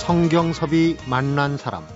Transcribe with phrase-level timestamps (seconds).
[0.00, 1.86] 성경섭이 만난 사람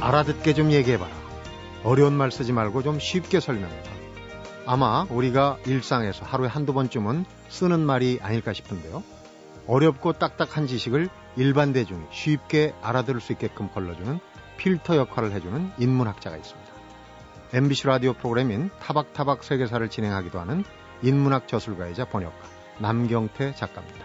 [0.00, 1.10] 알아듣게 좀 얘기해봐라.
[1.82, 3.90] 어려운 말 쓰지 말고 좀 쉽게 설명해봐.
[4.64, 9.02] 아마 우리가 일상에서 하루에 한두 번쯤은 쓰는 말이 아닐까 싶은데요.
[9.66, 14.20] 어렵고 딱딱한 지식을 일반 대중이 쉽게 알아들을 수 있게끔 걸러주는
[14.56, 16.65] 필터 역할을 해주는 인문학자가 있습니다.
[17.52, 20.64] MBC 라디오 프로그램인 타박타박 세계사를 진행하기도 하는
[21.02, 22.36] 인문학 저술가이자 번역가
[22.80, 24.04] 남경태 작가입니다.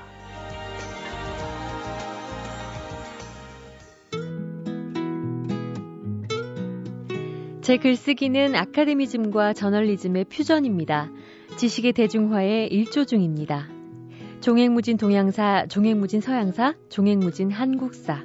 [7.61, 11.09] 제 글쓰기는 아카데미즘과 저널리즘의 퓨전입니다.
[11.57, 13.67] 지식의 대중화의 일조 중입니다.
[14.41, 18.23] 종횡무진 동양사, 종횡무진 서양사, 종횡무진 한국사,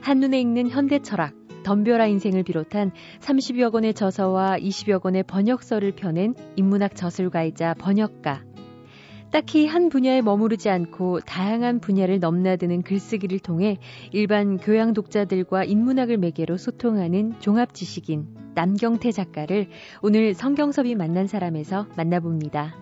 [0.00, 6.96] 한눈에 읽는 현대 철학, 덤벼라 인생을 비롯한 30여 권의 저서와 20여 권의 번역서를 펴낸 인문학
[6.96, 8.42] 저술가이자 번역가.
[9.30, 13.78] 딱히 한 분야에 머무르지 않고 다양한 분야를 넘나드는 글쓰기를 통해
[14.10, 19.68] 일반 교양 독자들과 인문학을 매개로 소통하는 종합 지식인 남경태 작가를
[20.00, 22.74] 오늘 성경섭이 만난 사람에서 만나봅니다.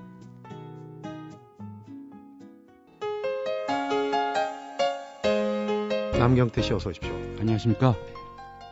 [6.18, 7.12] 남경태 씨 어서 오십시오.
[7.40, 7.94] 안녕하십니까?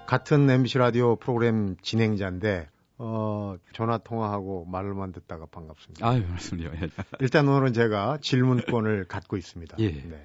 [0.06, 6.06] 같은 MBC 라디오 프로그램 진행자인데 어, 전화 통화하고 말로만 듣다가 반갑습니다.
[6.06, 6.70] 아유, 말씀요.
[6.80, 6.88] 예.
[7.20, 9.76] 일단 오늘은 제가 질문권을 갖고 있습니다.
[9.80, 9.90] 예.
[9.90, 10.24] 네.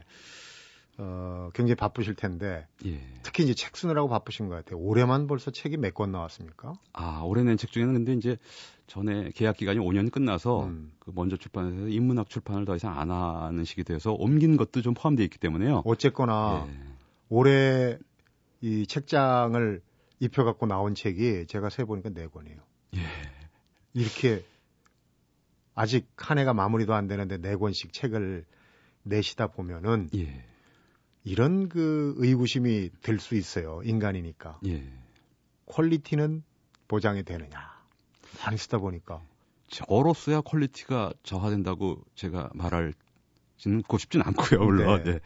[0.98, 3.00] 어, 굉장히 바쁘실 텐데 예.
[3.24, 4.80] 특히 이제 책 쓰느라고 바쁘신 것 같아요.
[4.80, 6.74] 올해만 벌써 책이 몇 권 나왔습니까?
[6.94, 8.38] 아, 올해 낸책 중에는 근데 이제
[8.86, 10.92] 전에 계약 기간이 5년 끝나서 음.
[11.00, 15.24] 그 먼저 출판해서 인문학 출판을 더 이상 안 하는 시기 돼서 옮긴 것도 좀 포함되어
[15.24, 15.84] 있기 때문에요.
[15.86, 16.74] 어쨌거나 예.
[17.30, 17.98] 올해
[18.62, 19.82] 이 책장을
[20.20, 22.58] 입혀 갖고 나온 책이 제가 세 보니까 네 권이에요.
[22.96, 23.00] 예.
[23.94, 24.46] 이렇게
[25.76, 28.46] 아직 한 해가 마무리도 안 되는데 네 권씩 책을
[29.04, 30.44] 내시다 보면은 예.
[31.24, 33.82] 이런 그 의구심이 들 수 있어요.
[33.84, 34.60] 인간이니까.
[34.66, 34.84] 예.
[35.66, 36.44] 퀄리티는
[36.88, 37.80] 보장이 되느냐.
[38.44, 39.22] 많이 쓰다 보니까.
[39.68, 42.94] 저로서야 quality가 저하된다고 제가 말할
[43.58, 45.04] 지는 고 싶진 않고요, 물론.
[45.04, 45.14] 네.
[45.14, 45.20] 네.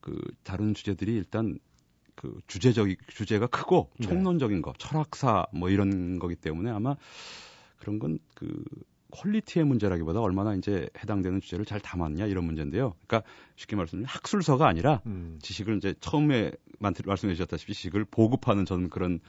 [0.00, 1.58] 그 다른 주제들이 일단
[2.20, 4.06] 그 주제적 주제가 크고 네.
[4.06, 6.96] 총론적인 거, 철학사 뭐 이런 거기 때문에 아마
[7.78, 8.64] 그런 건 그
[9.10, 12.94] quality의 문제라기보다 얼마나 이제 해당되는 주제를 잘 담았냐 이런 문제인데요.
[13.06, 15.38] 그러니까 쉽게 말씀드리면 학술서가 아니라 음.
[15.42, 19.20] 지식을 이제 처음에 말씀해 주셨다시피 지식을 보급하는 저는 그런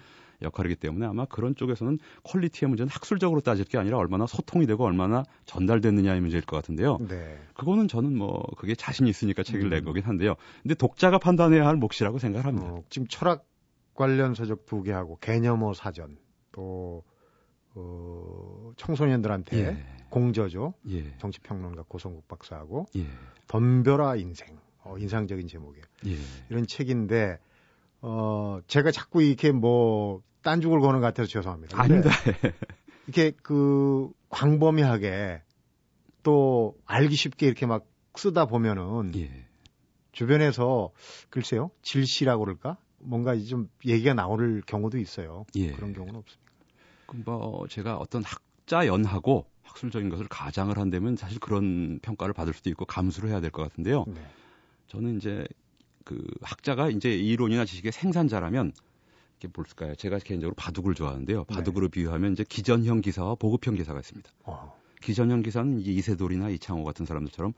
[0.41, 5.23] 역할이기 때문에 아마 그런 쪽에서는 퀄리티의 문제는 학술적으로 따질 게 아니라 얼마나 소통이 되고 얼마나
[5.45, 6.97] 전달됐느냐의 문제일 것 같은데요.
[7.07, 7.37] 네.
[7.53, 9.69] 그거는 저는 뭐 그게 자신이 있으니까 책을 음.
[9.69, 10.35] 낸 거긴 한데요.
[10.61, 12.67] 근데 독자가 판단해야 할 몫이라고 생각합니다.
[12.67, 13.45] 어, 지금 철학
[13.93, 16.17] 관련 서적 두 개 하고 개념어 사전
[16.51, 17.03] 또
[17.75, 19.85] 어, 청소년들한테 예.
[20.09, 20.73] 공저죠.
[20.89, 21.15] 예.
[21.17, 23.05] 정치평론가 고성국 박사하고 예.
[23.47, 24.57] 덤벼라 인생.
[24.83, 25.85] 어, 인상적인 제목이에요.
[26.07, 26.15] 예.
[26.49, 27.37] 이런 책인데
[28.01, 31.79] 어, 제가 자꾸 이렇게 뭐 딴죽을 거는 것 같아서 죄송합니다.
[31.81, 32.09] 아닙니다.
[33.07, 35.41] 이렇게 그 광범위하게
[36.23, 37.85] 또 알기 쉽게 이렇게 막
[38.15, 39.47] 쓰다 보면은 예.
[40.11, 40.91] 주변에서
[41.29, 45.45] 글쎄요 질시라고 그럴까 뭔가 좀 얘기가 나올 경우도 있어요.
[45.55, 45.71] 예.
[45.71, 46.51] 그런 경우는 없습니다.
[47.25, 52.85] 뭐 제가 어떤 학자 연하고 학술적인 것을 가장을 한다면 사실 그런 평가를 받을 수도 있고
[52.85, 54.05] 감수를 해야 될 것 같은데요.
[54.07, 54.21] 네.
[54.87, 55.45] 저는 이제
[56.03, 58.73] 그 학자가 이제 이론이나 지식의 생산자라면
[59.41, 59.95] 이게 뭘까요?
[59.95, 61.45] 제가 개인적으로 바둑을 좋아하는데요.
[61.49, 61.55] 네.
[61.55, 61.91] 바둑으로 네.
[61.91, 64.29] 비유하면 이제 기전형 기사와 보급형 기사가 있습니다.
[64.43, 64.79] 어.
[65.01, 67.53] 기전형 기사는 이제 이세돌이나 이창호 같은 사람들처럼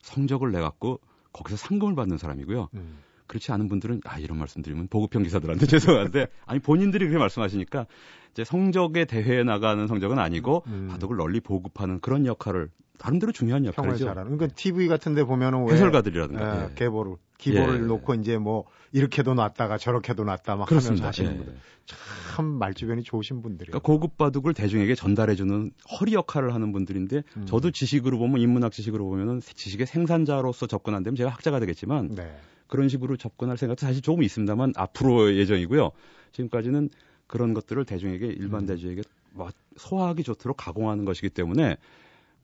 [0.00, 1.00] 성적을 내 갖고
[1.32, 2.70] 거기서 상금을 받는 사람이고요.
[2.74, 2.98] 음.
[3.26, 7.86] 그렇지 않은 분들은 아 이런 말씀드리면 보급형 기사들한테 죄송한데 아니 본인들이 그렇게 말씀하시니까
[8.30, 10.88] 이제 성적의 대회에 나가는 성적은 아니고 음.
[10.90, 14.06] 바둑을 널리 보급하는 그런 역할을 나름대로 중요한 역할이죠.
[14.06, 14.36] 잘하는.
[14.36, 17.25] 그러니까 TV 같은데 보면은 해설가들이라든가 예, 계보를 예.
[17.38, 17.86] 기보를 예.
[17.86, 21.04] 놓고 이제 뭐 이렇게도 놨다가 저렇게도 놨다 막 그렇습니다.
[21.04, 21.36] 하면서 하시는 예.
[21.36, 21.56] 분들
[21.86, 23.70] 참 말주변이 좋으신 분들이에요.
[23.70, 27.46] 그러니까 고급 바둑을 대중에게 전달해주는 허리 역할을 하는 분들인데 음.
[27.46, 32.36] 저도 지식으로 보면 인문학 지식으로 보면은 지식의 생산자로서 접근한다면 제가 학자가 되겠지만 네.
[32.66, 35.90] 그런 식으로 접근할 생각도 사실 조금 있습니다만 앞으로 예정이고요.
[36.32, 36.90] 지금까지는
[37.26, 38.66] 그런 것들을 대중에게 일반 음.
[38.66, 41.76] 대중에게 뭐 소화하기 좋도록 가공하는 것이기 때문에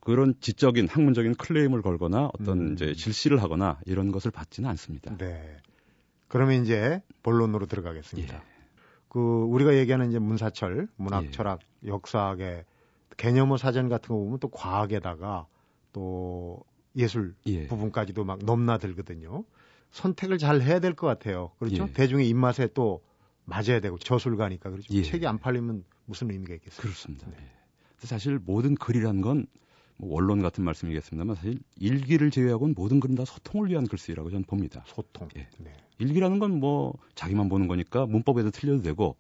[0.04, 2.72] 그런 지적인 학문적인 클레임을 걸거나 어떤 음.
[2.72, 5.16] 이제 질시를 하거나 이런 것을 받지는 않습니다.
[5.16, 5.56] 네.
[6.26, 8.34] 그러면 이제 본론으로 들어가겠습니다.
[8.34, 8.40] 예.
[9.08, 11.31] 그 우리가 얘기하는 이제 문사철, 문학, 예.
[11.31, 12.64] 철학, 역사학의
[13.16, 15.46] 개념어 사전 같은 거 보면 또 과학에다가
[15.93, 16.64] 또
[16.96, 17.69] 예술 예.
[17.69, 19.44] 부분까지도 막 넘나들거든요.
[19.93, 21.52] 선택을 잘 해야 될 것 같아요.
[21.60, 21.84] 그렇죠?
[21.88, 21.93] 예.
[21.93, 23.02] 대중의 입맛에 또
[23.44, 24.93] 맞아야 되고 저술가니까 그렇죠.
[24.94, 25.02] 예.
[25.02, 26.81] 책이 안 팔리면 무슨 의미가 있겠어요?
[26.81, 27.28] 그렇습니다.
[27.31, 27.37] 네.
[27.98, 29.46] 사실 모든 글이란 건
[30.02, 34.84] 뭐 원론 같은 말씀이겠습니다만 사실 일기를 제외하고는 모든 글은 다 소통을 위한 글쓰기라고 저는 봅니다.
[34.87, 35.28] 소통.
[35.37, 35.46] 예.
[35.58, 35.72] 네.
[35.99, 39.16] 일기라는 건 뭐 자기만 보는 거니까 문법에도 틀려도 되고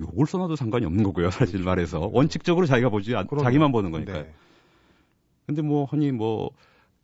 [0.00, 1.30] 욕을 써놔도 상관이 없는 거고요.
[1.30, 1.64] 사실 그렇죠.
[1.64, 4.22] 말해서 원칙적으로 자기가 보지 않, 자기만 보는 거니까요.
[4.24, 4.34] 네.
[5.46, 6.50] 근데 뭐 흔히 뭐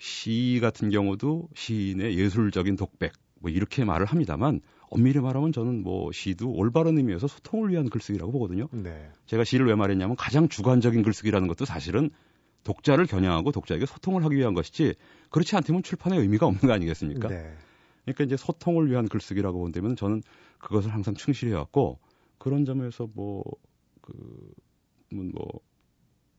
[0.01, 6.51] 시 같은 경우도 시인의 예술적인 독백 뭐 이렇게 말을 합니다만 엄밀히 말하면 저는 뭐 시도
[6.51, 8.67] 올바른 의미에서 소통을 위한 글쓰기라고 보거든요.
[8.73, 9.11] 네.
[9.27, 12.11] 제가 시를 왜 말했냐면 가장 주관적인 글쓰기라는 것도 사실은
[12.65, 14.95] 독자를 겨냥하고 독자에게 소통을 하기 위한 것이지
[15.31, 17.29] 그렇지 않다면 출판의 의미가 없는 거 아니겠습니까?
[17.29, 17.55] 네.
[18.05, 20.23] 그러니까 이제 소통을 위한 글쓰기라고 본다면 저는
[20.59, 21.99] 그것을 항상 충실히 해왔고
[22.39, 23.45] 그런 점에서 뭐
[24.01, 24.13] 그,
[25.11, 25.61] 뭐, 뭐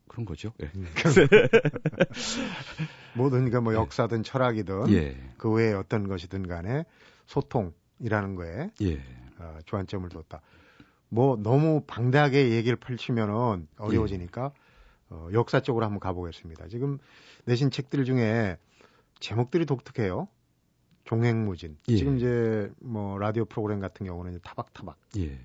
[0.08, 0.52] 그런 거죠.
[0.62, 0.72] 예.
[0.76, 0.86] 음.
[3.16, 3.78] 뭐든 그러니까 뭐 예.
[3.78, 5.16] 역사든 철학이든 예.
[5.38, 6.86] 그 외에 어떤 것이든 간에
[7.28, 9.02] 소통이라는 거에 예.
[9.40, 10.42] 어, 주안점을 뒀다.
[11.08, 14.61] 뭐 너무 방대하게 얘기를 펼치면은 어려워지니까 예.
[15.12, 16.68] 어, 역사 쪽으로 한번 가보겠습니다.
[16.70, 16.98] 지금
[17.46, 18.58] 내신 책들 중에
[19.20, 20.28] 제목들이 독특해요.
[21.04, 21.78] 종횡무진.
[21.90, 21.96] 예.
[21.98, 24.98] 지금 이제 뭐 라디오 프로그램 같은 경우는 타박타박.
[25.18, 25.38] 예.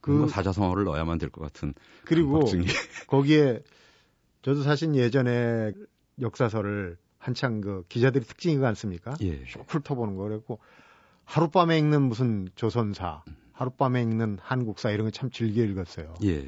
[0.00, 1.74] 그 사자성어를 넣어야만 될 것 같은.
[2.04, 2.40] 그리고
[3.08, 3.60] 거기에
[4.42, 5.72] 저도 사실 예전에
[6.20, 9.14] 역사서를 한창 그 기자들이 특징이가 않습니까?
[9.22, 9.42] 예.
[9.66, 10.60] 훑어보는 거 그랬고
[11.24, 16.14] 하룻밤에 읽는 무슨 조선사, 하룻밤에 읽는 한국사 이런 거 참 즐겨 읽었어요.
[16.22, 16.46] 예.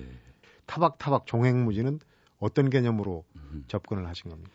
[0.67, 1.99] 타박타박 종횡무진은
[2.39, 3.65] 어떤 개념으로 음.
[3.69, 4.51] 접근을 하신 겁니까?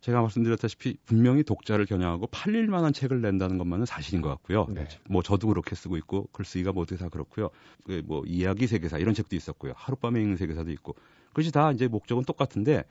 [0.00, 4.66] 제가 말씀드렸다시피 분명히 독자를 겨냥하고 팔릴 만한 책을 낸다는 것만은 사실인 것 같고요.
[4.68, 4.86] 네.
[5.08, 7.50] 뭐 저도 그렇게 쓰고 있고 글쓰기가 모두 다 그렇고요.
[7.84, 9.72] 그뭐 이야기 세계사 이런 책도 있었고요.
[9.76, 10.94] 하룻밤에 읽는 세계사도 있고
[11.30, 12.84] 그것이 다 이제 목적은 똑같은데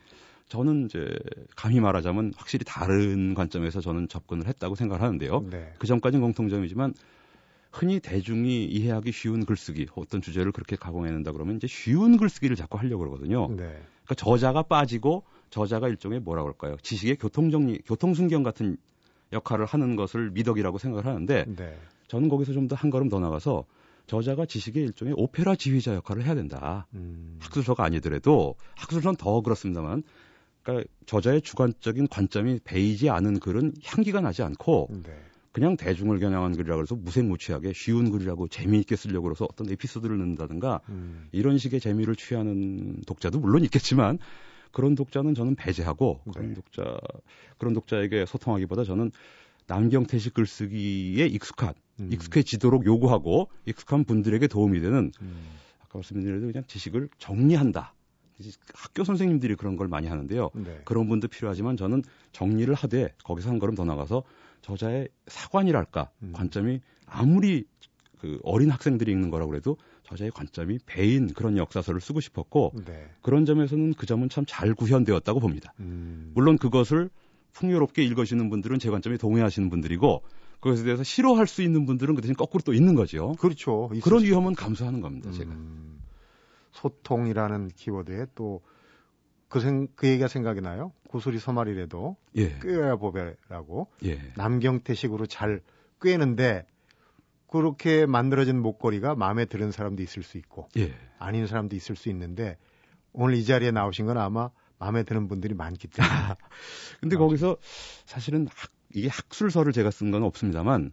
[0.50, 1.18] 저는 이제
[1.56, 5.46] 감히 말하자면 확실히 다른 관점에서 저는 접근을 했다고 생각을 하는데요.
[5.50, 5.74] 네.
[5.78, 6.94] 그 전까지는 공통점이지만
[7.72, 13.00] 흔히 대중이 이해하기 쉬운 글쓰기 어떤 주제를 그렇게 가공해낸다 그러면 이제 쉬운 글쓰기를 자꾸 하려고
[13.00, 13.50] 그러거든요.
[13.56, 13.82] 네.
[14.08, 16.78] 그러니까 저자가 빠지고 저자가 일종의 뭐라 그럴까요?
[16.82, 18.78] 지식의 교통정리, 교통순경 같은
[19.34, 21.78] 역할을 하는 것을 미덕이라고 생각을 하는데 네.
[22.08, 23.66] 저는 거기서 좀 더 한 걸음 더 나가서
[24.08, 26.88] 저자가 지식의 일종의 오페라 지휘자 역할을 해야 된다.
[26.94, 27.38] 음.
[27.42, 30.04] 학술서가 아니더라도 학술서는 더 그렇습니다만
[30.64, 35.14] 그러니까 저자의 주관적인 관점이 베이지 않은 글은 향기가 나지 않고 네.
[35.58, 41.28] 그냥 대중을 겨냥한 글이라 그래서 무색무취하게 쉬운 글이라고 재미있게 쓰려고 그래서 어떤 에피소드를 넣는다든가 음.
[41.32, 44.20] 이런 식의 재미를 취하는 독자도 물론 있겠지만
[44.72, 46.32] 그런 독자는 저는 배제하고 네.
[46.36, 46.98] 그런 독자
[47.58, 49.10] 그런 독자에게 소통하기보다 저는
[49.66, 52.10] 남경태식 글쓰기에 익숙한 음.
[52.14, 55.44] 익숙해지도록 요구하고 익숙한 분들에게 도움이 되는 음.
[55.80, 57.96] 아까 말씀드린 대로 그냥 지식을 정리한다.
[58.76, 60.52] 학교 선생님들이 그런 걸 많이 하는데요.
[60.54, 60.82] 네.
[60.86, 64.22] 그런 분도 필요하지만 저는 정리를 하되 거기서 한 걸음 더 나가서
[64.68, 66.34] 저자의 사관이랄까 음.
[66.34, 67.64] 관점이 아무리
[68.20, 73.08] 그 어린 학생들이 읽는 거라고 그래도 저자의 관점이 배인 그런 역사서를 쓰고 싶었고 네.
[73.22, 75.74] 그런 점에서는 그 점은 참 잘 구현되었다고 봅니다.
[75.80, 76.32] 음.
[76.36, 77.10] 물론 그것을
[77.54, 80.24] 풍요롭게 읽으시는 분들은 제 관점에 동의하시는 분들이고
[80.60, 83.36] 그것에 대해서 싫어할 수 있는 분들은 그 대신 거꾸로 또 있는 거죠.
[83.40, 83.90] 그렇죠.
[84.04, 85.52] 그런 위험은 감수하는 겁니다, 제가.
[85.52, 86.02] 음,
[86.72, 88.62] 소통이라는 키워드에 또
[89.50, 90.92] 그 생, 그 얘기가 생각이 나요.
[91.08, 92.60] 구슬이 서말이라도 예.
[92.60, 94.20] 꿰어야 보배라고 예.
[94.36, 95.62] 남경태식으로 잘
[96.02, 96.66] 꿰는데
[97.50, 100.94] 그렇게 만들어진 목걸이가 마음에 드는 사람도 있을 수 있고 예.
[101.18, 102.58] 아닌 사람도 있을 수 있는데
[103.14, 104.50] 오늘 이 자리에 나오신 건 아마
[104.80, 106.14] 마음에 드는 분들이 많기 때문에.
[107.02, 107.58] 근데 거기서
[108.06, 110.92] 사실은 학, 이게 학술서를 제가 쓴 건 없습니다만,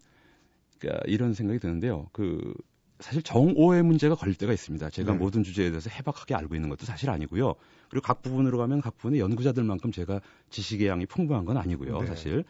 [0.78, 2.08] 그러니까 이런 생각이 드는데요.
[2.12, 2.54] 그
[3.00, 4.90] 사실 정오의 문제가 걸릴 때가 있습니다.
[4.90, 5.18] 제가 네.
[5.18, 7.54] 모든 주제에 대해서 해박하게 알고 있는 것도 사실 아니고요.
[7.88, 10.20] 그리고 각 부분으로 가면 각 부분의 연구자들만큼 제가
[10.50, 12.00] 지식의 양이 풍부한 건 아니고요.
[12.00, 12.06] 네.
[12.06, 12.44] 사실.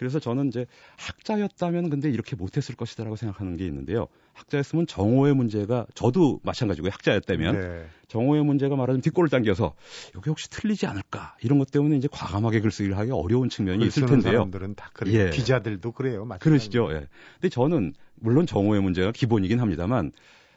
[0.00, 0.64] 그래서 저는 이제
[0.96, 4.06] 학자였다면 근데 이렇게 못했을 것이다라고 생각하는 게 있는데요.
[4.32, 7.86] 학자였으면 정오의 문제가 저도 마찬가지고 학자였다면 네.
[8.08, 9.74] 정오의 문제가 말하자면 뒷골을 당겨서
[10.16, 14.32] 여기 혹시 틀리지 않을까 이런 것 때문에 이제 과감하게 글쓰기를 하기 어려운 측면이 있을 텐데요.
[14.32, 15.26] 사람들은 다 그래요.
[15.26, 15.30] 예.
[15.30, 16.24] 기자들도 그래요.
[16.24, 16.44] 마찬가지.
[16.44, 16.88] 그러시죠.
[16.92, 17.06] 예.
[17.34, 20.12] 근데 저는 물론 정오의 문제가 기본이긴 합니다만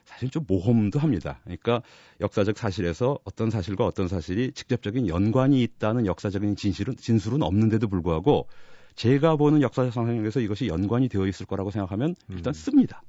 [0.05, 1.39] 사실 좀 모험도 합니다.
[1.43, 1.81] 그러니까
[2.19, 8.47] 역사적 사실에서 어떤 사실과 어떤 사실이 직접적인 연관이 있다는 역사적인 진실은 진술은 없는데도 불구하고
[8.95, 12.53] 제가 보는 역사적 상황에서 이것이 연관이 되어 있을 거라고 생각하면 일단 음.
[12.53, 13.01] 씁니다.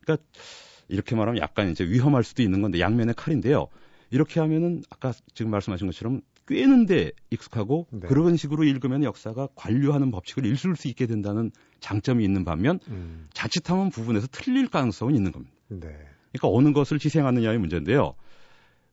[0.00, 0.24] 그러니까
[0.88, 3.68] 이렇게 말하면 약간 이제 위험할 수도 있는 건데 양면의 칼인데요.
[4.10, 8.08] 이렇게 하면은 아까 지금 말씀하신 것처럼 꿰는데 익숙하고 네.
[8.08, 13.28] 그런 식으로 읽으면 역사가 관료하는 법칙을 읽을 수 있게 된다는 장점이 있는 반면 음.
[13.32, 15.54] 자칫하면 부분에서 틀릴 가능성은 있는 겁니다.
[15.68, 15.88] 네.
[16.32, 18.14] 그러니까 어느 것을 희생하느냐의 문제인데요.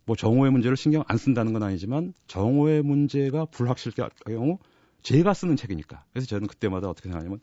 [0.05, 4.57] 뭐 정오의 문제를 신경 안 쓴다는 건 아니지만 정오의 문제가 불확실할 경우
[5.01, 6.05] 제가 쓰는 책이니까.
[6.11, 7.39] 그래서 저는 그때마다 어떻게 생각하냐면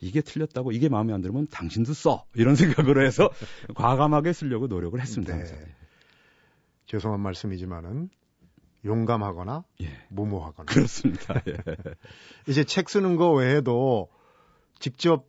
[0.00, 3.30] 이게 틀렸다고 이게 마음에 안 들면 당신도 써 이런 생각으로 해서
[3.74, 5.34] 과감하게 쓰려고 노력을 했습니다.
[5.34, 5.74] 네.
[6.86, 8.10] 죄송한 말씀이지만은
[8.84, 9.88] 용감하거나 예.
[10.10, 10.66] 무모하거나.
[10.66, 11.40] 그렇습니다.
[11.48, 11.56] 예.
[12.46, 14.08] 이제 책 쓰는 거 외에도
[14.84, 15.26] 직접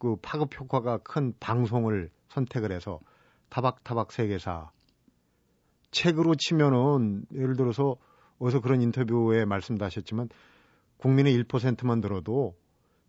[0.00, 2.98] 그 파급 효과가 큰 방송을 선택을 해서
[3.48, 4.72] 타박타박 세계사
[5.92, 7.94] 책으로 치면은 예를 들어서
[8.40, 10.28] 어디서 그런 인터뷰에 말씀도 하셨지만
[10.96, 12.56] 국민의 1%만 들어도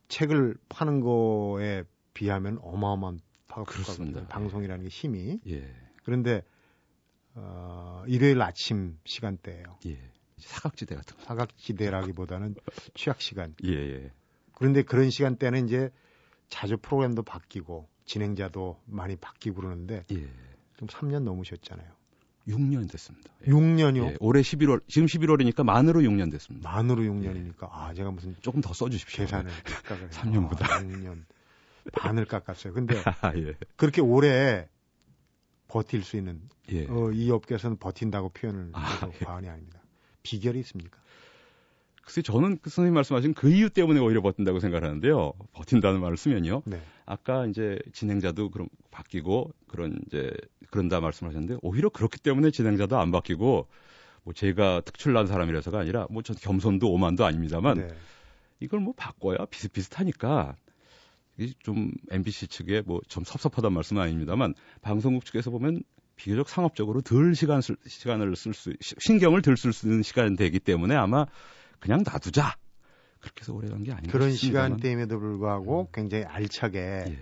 [0.10, 4.28] 책을 파는 거에 비하면 어마어마한 파급효과거든요.
[4.28, 5.40] 방송이라는 게 힘이.
[5.48, 5.76] 예.
[6.04, 6.44] 그런데
[7.34, 9.80] 어, 일요일 아침 시간대예요.
[9.88, 9.98] 예.
[10.38, 11.24] 사각지대 같은 거.
[11.24, 12.54] 사각지대라기보다는
[12.94, 13.56] 취약 시간.
[13.64, 14.12] 예, 예.
[14.60, 15.90] 그런데 그런 시간대는 이제
[16.50, 20.28] 자주 프로그램도 바뀌고 진행자도 많이 바뀌고 그러는데 예.
[20.78, 21.88] 좀 3년 넘으셨잖아요.
[22.48, 23.32] 6년 됐습니다.
[23.48, 23.52] 예.
[23.52, 24.12] 6년이요?
[24.12, 26.70] 예, 올해 11월, 지금 11월이니까 만으로 6년 됐습니다.
[26.70, 27.68] 만으로 6년이니까, 예.
[27.72, 28.36] 아, 제가 무슨.
[28.42, 29.26] 조금 더 써주십시오.
[29.26, 30.64] 계산을 착각을 3년보다.
[30.64, 31.24] 아, 6년.
[31.94, 32.74] 반을 깎았어요.
[32.74, 33.54] 근데, 아, 예.
[33.76, 34.68] 그렇게 오래
[35.68, 36.86] 버틸 수 있는, 예.
[36.88, 39.26] 어, 이 업계에서는 버틴다고 표현을 아, 해도 예.
[39.26, 39.80] 과언이 아닙니다.
[40.24, 41.00] 비결이 있습니까?
[42.04, 45.34] 글쎄, 저는 그 선생님 말씀하신 그 이유 때문에 오히려 버틴다고 생각하는데요.
[45.54, 46.64] 버틴다는 말을 쓰면요.
[46.66, 46.82] 네.
[47.06, 50.32] 아까 이제 진행자도 그럼 바뀌고 그런 이제
[50.72, 53.68] 그런다 말씀하셨는데 오히려 그렇기 때문에 진행자도 안 바뀌고
[54.24, 57.88] 뭐 제가 특출난 사람이라서가 아니라 뭐 전 겸손도 오만도 아닙니다만 네.
[58.60, 60.56] 이걸 뭐 바꿔야 비슷비슷하니까
[61.38, 65.84] 이게 좀 MBC 측에 뭐 좀 섭섭하단 말씀은 아닙니다만 방송국 측에서 보면
[66.16, 70.60] 비교적 상업적으로 덜 시간 쓸, 시간을 쓸 수 신경을 덜 쓸 수 있는 시간이 되기
[70.60, 71.26] 때문에 아마
[71.80, 72.56] 그냥 놔두자
[73.20, 74.78] 그렇게 해서 오래 간 게 아닌가 그런 싶습니다만.
[74.78, 77.18] 시간대임에도 불구하고 굉장히 알차게 예.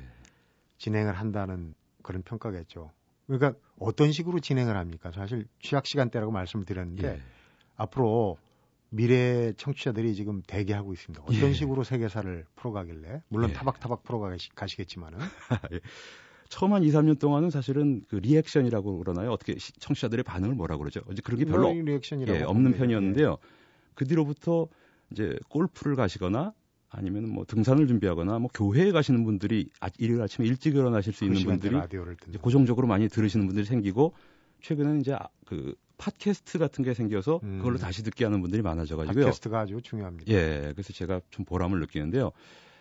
[0.77, 1.73] 진행을 한다는
[2.03, 2.91] 그런 평가겠죠.
[3.25, 5.11] 그러니까 어떤 식으로 진행을 합니까?
[5.11, 7.21] 사실 취약 시간대라고 말씀을 드렸는데 예.
[7.75, 8.37] 앞으로
[8.89, 11.23] 미래 청취자들이 지금 대기하고 있습니다.
[11.23, 11.53] 어떤 예.
[11.53, 13.53] 식으로 세계사를 풀어가길래 물론 예.
[13.53, 15.17] 타박타박 풀어가시겠지만은
[15.73, 15.79] 예.
[16.49, 19.31] 처음 한 2, 3년 동안은 사실은 그 리액션이라고 그러나요?
[19.31, 21.01] 어떻게 시- 청취자들의 반응을 뭐라 그러죠?
[21.11, 23.37] 이제 그런 게 별로 뭐 리액션이라고 예, 없는 편이었는데요.
[23.97, 24.67] 그 뒤로부터
[25.11, 26.53] 이제 골프를 가시거나
[26.89, 31.43] 아니면 뭐 등산을 준비하거나 뭐 교회에 가시는 분들이 아, 일요일 아침에 일찍 일어나실 수그 있는
[31.43, 31.75] 분들이
[32.39, 34.13] 고정적으로 많이 들으시는 분들이 생기고
[34.61, 37.57] 최근에는 이제 아, 그 팟캐스트 같은 게 생겨서 음.
[37.57, 39.25] 그걸로 다시 듣게 하는 분들이 많아져가지고요.
[39.25, 40.31] 팟캐스트가 아주 중요합니다.
[40.31, 42.31] 예, 그래서 제가 좀 보람을 느끼는데요.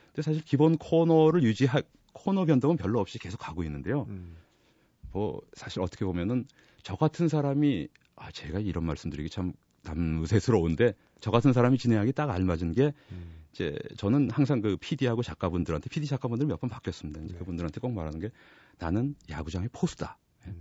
[0.08, 1.82] 근데 사실 기본 코너를 유지할
[2.12, 4.04] 코너 변동은 별로 없이 계속 가고 있는데요.
[4.11, 4.37] 음,
[5.12, 6.44] 뭐 사실 어떻게 보면은
[6.82, 9.54] 저 같은 사람이 아 제가 이런 말씀드리기 참
[9.87, 15.88] 남의스러운데 저 같은 사람이 진행하기 딱 알맞은 게 음, 이제 저는 항상 그 PD하고 작가분들한테
[15.88, 17.20] PD 작가분들 몇 번 바뀌었습니다.
[17.23, 17.38] 이제 네.
[17.38, 18.30] 그분들한테 꼭 말하는 게
[18.78, 20.18] 나는 야구장의 포수다.
[20.46, 20.54] 음.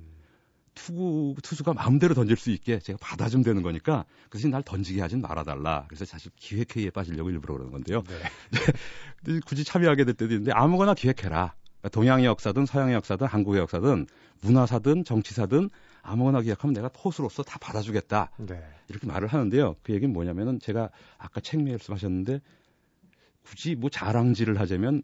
[0.76, 5.22] 투구 투수가 마음대로 던질 수 있게 제가 받아주면 되는 거니까 그 대신 날 던지게 하진
[5.22, 5.86] 말아달라.
[5.88, 8.04] 그래서 사실 기획회의에 빠지려고 일부러 그러는 건데요.
[8.04, 8.20] 네.
[9.46, 11.54] 굳이 참여하게 될 때도 있는데 아무거나 기획해라.
[11.80, 14.08] 그러니까 동양의 역사든 서양의 역사든 한국의 역사든
[14.42, 15.70] 문화사든 정치사든
[16.06, 18.32] 아무거나 기획하면 내가 포수로서 다 받아주겠다.
[18.38, 18.62] 네.
[18.88, 19.76] 이렇게 말을 하는데요.
[19.82, 22.42] 그 얘기는 뭐냐면은 제가 아까 책 말씀하셨는데
[23.44, 25.04] 굳이 뭐 자랑질을 하자면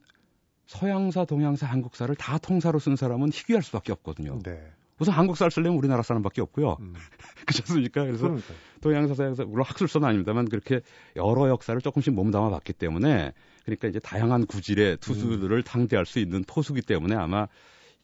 [0.68, 4.40] 서양사, 동양사, 한국사를 다 통사로 쓴 사람은 희귀할 수밖에 없거든요.
[4.44, 4.72] 네.
[5.00, 6.78] 우선 한국사를 쓰려면 우리나라 사람밖에 없고요.
[6.80, 6.94] 음.
[7.48, 8.06] 그렇지 않습니까?
[8.06, 10.82] 그래서 그러니까 동양사, 서양사, 물론 학술서는 아닙니다만 그렇게
[11.16, 13.34] 여러 역사를 조금씩 몸담아 봤기 때문에
[13.66, 15.64] 그러니까 이제 다양한 구질의 투수들을 음.
[15.66, 17.48] 상대할 수 있는 포수기 때문에 아마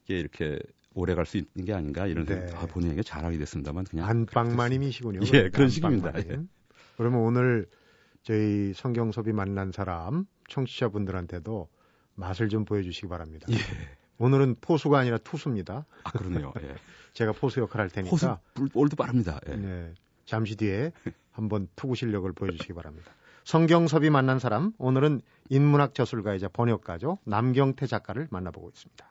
[0.03, 0.59] 이게 이렇게
[0.97, 2.35] 오래 갈 수 있는 게 아닌가 이런 네.
[2.47, 5.19] 생각, 아, 본인에게 자랑이 됐습니다만 그냥 안방마님이시군요.
[5.27, 6.07] 예, 그러니까 그런 식입니다.
[6.09, 6.49] 안방마님.
[6.97, 7.67] 그러면 오늘
[8.23, 11.69] 저희 성경섭이 만난 사람 청취자분들한테도
[12.15, 13.47] 맛을 좀 보여주시기 바랍니다.
[13.51, 13.57] 예.
[14.17, 15.85] 오늘은 포수가 아니라 투수입니다.
[16.03, 16.51] 아 그러네요.
[16.63, 16.75] 예.
[17.13, 19.39] 제가 포수 역할 할 테니까 볼- 볼도 빠릅니다.
[19.49, 19.55] 예.
[19.55, 19.93] 네,
[20.25, 20.91] 잠시 뒤에
[21.31, 23.11] 한번 투구 실력을 보여주시기 바랍니다.
[23.43, 29.07] 성경섭이 만난 사람 오늘은 인문학 저술가이자 번역가죠 남경태 작가를 만나보고 있습니다.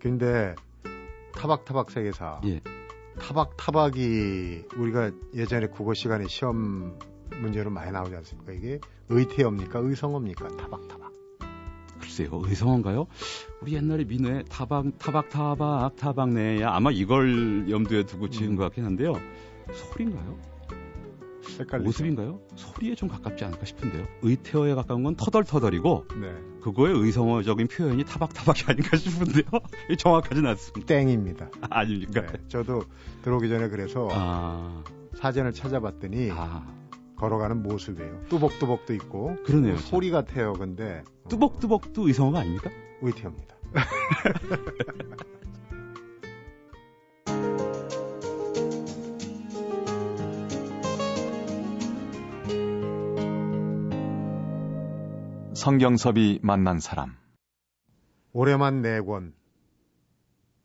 [0.00, 0.54] 근데
[1.34, 2.60] 타박타박 세계사 예.
[3.20, 6.98] 타박타박이 우리가 예전에 국어 시간에 시험
[7.40, 8.52] 문제로 많이 나오지 않습니까?
[8.52, 9.78] 이게 의태어입니까?
[9.78, 10.56] 의성어입니까?
[10.56, 11.12] 타박타박.
[12.00, 13.06] 글쎄요, 의성어인가요?
[13.60, 18.56] 우리 옛날에 민회 타박 타박 타박 타박내야 아마 이걸 염두에 두고 지은 음.
[18.56, 19.12] 것 같긴 한데요.
[19.72, 20.38] 소리인가요?
[21.58, 21.84] 헷갈리죠?
[21.84, 22.40] 모습인가요?
[22.56, 24.06] 소리에 좀 가깝지 않을까 싶은데요.
[24.22, 26.32] 의태어에 가까운 건 터덜터덜이고 네.
[26.60, 29.44] 그거의 의성어적인 표현이 타박타박이 아닌가 싶은데요.
[29.98, 30.86] 정확하진 않습니다.
[30.86, 31.50] 땡입니다.
[31.70, 32.22] 아닙니까?
[32.22, 32.84] 네, 저도
[33.22, 34.82] 들어오기 전에 그래서 아,
[35.14, 36.66] 사전을 찾아봤더니 아,
[37.16, 38.26] 걸어가는 모습이에요.
[38.28, 39.76] 뚜벅뚜벅도 있고 그러네요.
[39.78, 40.52] 소리 같아요.
[40.54, 42.70] 근데 어, 뚜벅뚜벅도 의성어가 아닙니까?
[43.02, 43.56] 의태어입니다.
[55.60, 57.16] 성경섭이 만난 사람.
[58.32, 59.34] 올해만 네 권,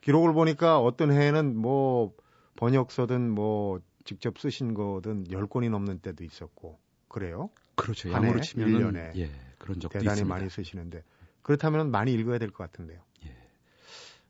[0.02, 2.14] 기록을 보니까 어떤 해에는 뭐
[2.56, 7.50] 번역서든 뭐 직접 쓰신 거든 10권이 넘는 때도 있었고 그래요?
[7.76, 8.10] 그렇죠.
[8.10, 10.34] 양으로 치면은 예, 그런 적도 대단히 있습니다.
[10.34, 11.04] 많이 쓰시는데
[11.42, 13.02] 그렇다면 많이 읽어야 될 것 같은데요.
[13.26, 13.36] 예.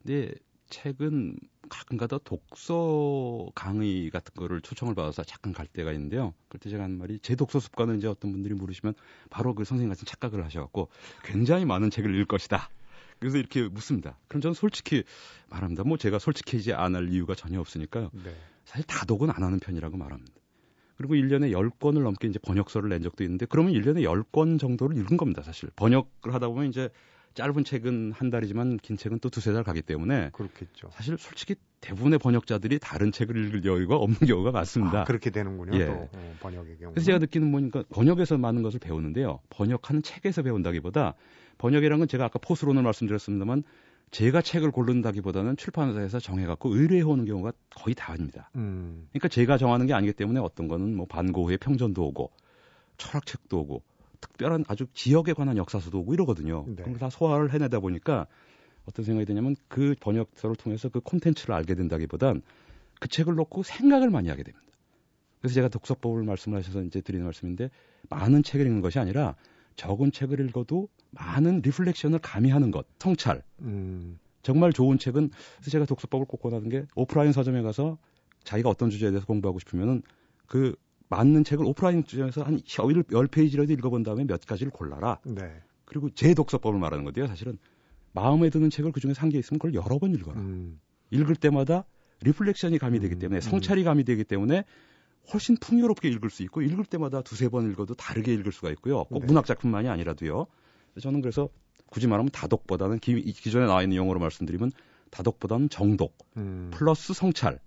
[0.01, 0.34] 근데
[0.69, 1.38] 책은
[1.69, 6.34] 가끔가다 독서 강의 같은 거를 초청을 받아서 잠깐 갈 때가 있는데요.
[6.48, 8.93] 그때 제가 하는 말이 제 독서 습관은 이제 어떤 분들이 물으시면
[9.29, 10.89] 바로 그 선생님 같은 착각을 하셔갖고
[11.24, 12.69] 굉장히 많은 책을 읽을 것이다.
[13.19, 14.17] 그래서 이렇게 묻습니다.
[14.27, 15.03] 그럼 저는 솔직히
[15.50, 15.84] 말합니다.
[15.84, 18.10] 뭐 제가 솔직해지지 않을 이유가 전혀 없으니까요.
[18.13, 18.36] 네.
[18.65, 20.34] 사실 다독은 안 하는 편이라고 말합니다.
[20.98, 25.41] 그리고 1년에 10권을 넘게 이제 번역서를 낸 적도 있는데 그러면 1년에 10권 정도를 읽은 겁니다,
[25.43, 25.69] 사실.
[25.75, 26.89] 번역을 하다 보면 이제
[27.36, 30.89] 짧은 책은 한 달이지만 긴 책은 또 두세 달 가기 때문에 그렇겠죠.
[30.92, 35.01] 사실 솔직히 대부분의 번역자들이 다른 책을 읽을 여유가 없는 경우가 많습니다.
[35.01, 35.77] 아, 그렇게 되는군요.
[35.77, 35.86] 예.
[35.86, 36.94] 또 어, 번역의 경우.
[36.94, 39.42] 그래서 제가 느끼는 뭐니까 번역에서 많은 것을 배우는데요.
[39.50, 41.15] 번역하는 책에서 배운다기보다
[41.58, 43.63] 번역이라는 건 제가 아까 포스론을 말씀드렸습니다만
[44.12, 48.50] 제가 책을 고른다기보다는 출판사에서 정해갖고 의뢰해 오는 경우가 거의 다입니다.
[48.56, 52.32] 음, 그러니까 제가 정하는 게 아니기 때문에 어떤 거는 뭐 반고흐의 평전도 오고
[52.98, 53.84] 철학책도 오고
[54.27, 56.65] 특별한 아주 지역에 관한 역사서도 오고 이러거든요.
[56.67, 56.84] 네.
[56.84, 58.27] 걸다 소화를 해내다 보니까
[58.86, 62.41] 어떤 생각이 드냐면 그 번역서를 통해서 그 콘텐츠를 알게 된다기보단
[63.00, 64.65] 그 책을 놓고 생각을 많이 하게 됩니다.
[65.39, 67.70] 그래서 제가 독서법을 말씀을 하셔서 이제 드리는 말씀인데
[68.10, 69.36] 많은 책을 읽는 것이 아니라
[69.75, 73.44] 적은 책을 읽어도 많은 리플렉션을 가미하는 것, 성찰.
[73.62, 77.98] 음, 정말 좋은 책은 그래서 제가 독서법을 꼭 권하는 게 오프라인 서점에 가서
[78.44, 80.01] 자기가 어떤 주제에 대해서 공부하고 싶으면은
[80.48, 80.75] 그
[81.15, 85.19] 맞는 책을 오프라인 주제에서 한 10페이지라도 읽어본 다음에 몇 가지를 골라라.
[85.24, 85.50] 네.
[85.86, 87.27] 그리고 제 독서법을 말하는 건데요.
[87.27, 87.57] 사실은
[88.12, 90.39] 마음에 드는 책을 그 중에 한개 있으면 그걸 여러 번 읽어라.
[90.39, 90.79] 음,
[91.12, 91.86] 읽을 때마다
[92.22, 93.41] reflection이 가미되기 음, 때문에 음.
[93.41, 94.65] 성찰이 가미되기 때문에
[95.34, 99.05] 훨씬 풍요롭게 읽을 수 있고 읽을 때마다 두세 번 읽어도 다르게 읽을 수가 있고요.
[99.05, 99.25] 꼭 네.
[99.25, 100.48] 문학 작품만이 아니라도요.
[101.01, 101.50] 저는 그래서
[101.87, 104.72] 굳이 말하면 다독보다는 기, 기존에 나와 있는 용어로 말씀드리면
[105.11, 107.59] 다독보다는 정독 음, 플러스 성찰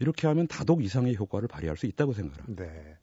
[0.00, 2.64] 이렇게 하면 다독 이상의 효과를 발휘할 수 있다고 생각을 합니다.
[2.64, 2.96] 네.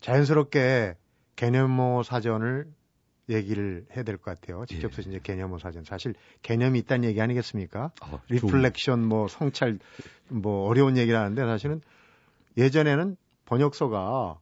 [0.00, 0.96] 자연스럽게
[1.36, 2.66] 개념어 사전을
[3.28, 4.64] 얘기를 해야 될 것 같아요.
[4.66, 4.94] 직접 예.
[4.96, 5.84] 쓰신 이제 개념어 사전.
[5.84, 7.90] 사실 개념이 있다는 얘기 아니겠습니까?
[8.00, 9.78] 아, reflection, 뭐 성찰,
[10.28, 11.80] 뭐 어려운 얘기를 하는데 사실은
[12.56, 14.38] 예전에는 번역서가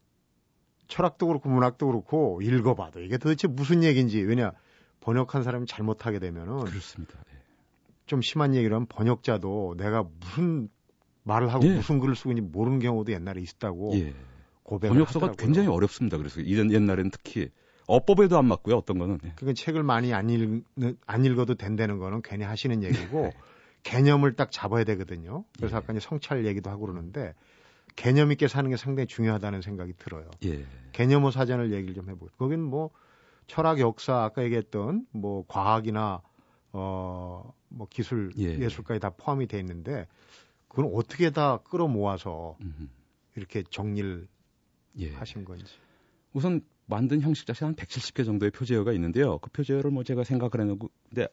[0.88, 4.52] 철학도 그렇고 문학도 그렇고 읽어봐도 이게 도대체 무슨 얘기인지 왜냐
[5.00, 7.18] 번역한 사람이 잘못하게 되면은 그렇습니다.
[7.32, 7.38] 예.
[8.06, 10.68] 좀 심한 얘기를 하면 번역자도 내가 무슨
[11.24, 11.74] 말을 하고 예.
[11.74, 14.14] 무슨 글을 쓰고 있는지 모르는 경우도 옛날에 있었다고 예.
[14.62, 15.44] 고백을 번역서가 하더라고요.
[15.44, 16.16] 굉장히 어렵습니다.
[16.16, 17.50] 그래서 이전 옛날에는 특히
[17.86, 18.76] 어법에도 안 맞고요.
[18.76, 19.32] 어떤 거는 예.
[19.36, 20.64] 그건 책을 많이 안, 읽,
[21.06, 23.32] 안 읽어도 된다는 거는 괜히 하시는 얘기고
[23.82, 25.44] 개념을 딱 잡아야 되거든요.
[25.56, 25.78] 그래서 예.
[25.78, 27.34] 아까 이제 성찰 얘기도 하고 그러는데
[27.96, 30.30] 개념 있게 사는 게 상당히 중요하다는 생각이 들어요.
[30.44, 30.64] 예.
[30.92, 32.90] 개념호 사전을 얘기를 좀 해보고 거기는 뭐
[33.46, 36.22] 철학, 역사 아까 얘기했던 뭐 과학이나
[36.72, 38.58] 어 뭐 기술, 예.
[38.58, 38.68] 예.
[38.68, 40.06] 술까지다 포함이 돼 있는데
[40.72, 42.88] 그건 어떻게 다 끌어모아서 음흠.
[43.36, 44.26] 이렇게 정리를
[45.00, 45.10] 예.
[45.12, 45.66] 하신 건지.
[46.32, 49.38] 우선 만든 형식 자체가 한 170개 정도의 표제어가 있는데요.
[49.38, 51.28] 그 표제어를 뭐 제가 생각을 해놓고, 근데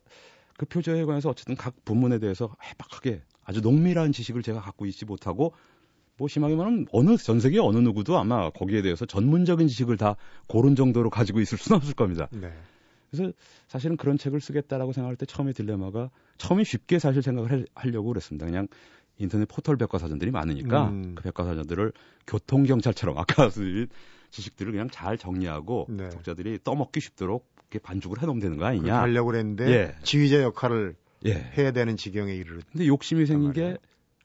[0.58, 5.54] 그 표제어에 관해서 어쨌든 각 부문에 대해서 해박하게 아주 농밀한 지식을 제가 갖고 있지 못하고,
[6.18, 10.76] 뭐 심하게 말하면 어느 전 세계 어느 누구도 아마 거기에 대해서 전문적인 지식을 다 고른
[10.76, 12.28] 정도로 가지고 있을 수는 없을 겁니다.
[12.32, 12.52] 네.
[13.10, 13.32] 그래서
[13.68, 18.46] 사실은 그런 책을 쓰겠다라고 생각할 때 처음에 딜레마가 처음에 쉽게 사실 생각을 해- 하려고 그랬습니다.
[18.46, 18.68] 그냥
[19.20, 21.14] 인터넷 포털 백과사전들이 많으니까 음.
[21.16, 21.94] 그 백과사전들을
[22.26, 23.88] 교통경찰처럼 아까 쓰신
[24.32, 26.10] 지식들을 그냥 잘 정리하고 네.
[26.10, 29.00] 독자들이 떠먹기 쉽도록 이렇게 반죽을 해놓으면 되는 거 아니냐.
[29.00, 29.96] 하려고 그랬는데 예.
[30.04, 31.52] 지휘자 역할을 예.
[31.58, 32.64] 해야 되는 지경에 이르렀.
[32.72, 33.54] 근데 욕심이 생긴.
[33.54, 33.78] 게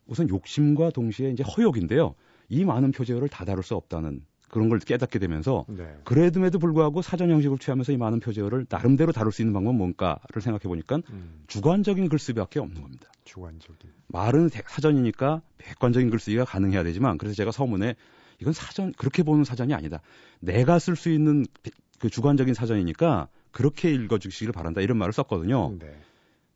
[0.07, 2.15] 우선 욕심과 동시에 이제 허욕인데요.
[2.49, 5.97] 이 많은 표제어를 다 다룰 수 없다는 그런 걸 깨닫게 되면서 네.
[6.03, 10.63] 그래도 불구하고 사전 형식을 취하면서 이 많은 표제어를 나름대로 다룰 수 있는 방법은 뭔가를 생각해
[10.63, 13.09] 보니까 음, 주관적인 글쓰기밖에 없는 겁니다.
[13.25, 13.91] 주관적인.
[14.07, 17.95] 말은 대- 사전이니까 객관적인 글쓰기가 가능해야 되지만 그래서 제가 서문에
[18.39, 20.01] 이건 사전 그렇게 보는 사전이 아니다.
[20.39, 25.75] 내가 쓸 수 있는 비- 그 주관적인 사전이니까 그렇게 읽어주시기를 바란다 이런 말을 썼거든요.
[25.79, 25.97] 네.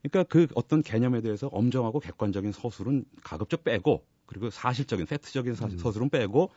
[0.04, 5.78] 그러니까 그 어떤 개념에 대해서 엄정하고 객관적인 서술은 가급적 빼고 그리고 사실적인 팩트적인 사- 음.
[5.78, 6.52] 서술은 빼고